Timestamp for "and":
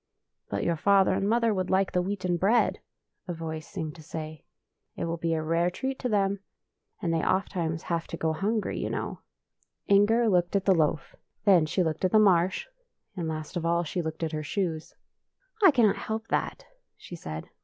1.13-1.29, 7.03-7.13, 13.27-13.27